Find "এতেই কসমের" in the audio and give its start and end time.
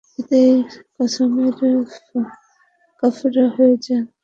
0.19-1.53